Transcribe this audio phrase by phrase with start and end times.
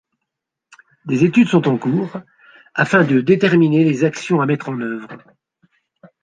[1.05, 2.17] Des études sont en cours
[2.73, 5.07] afin de déterminer les actions à mettre en œuvre.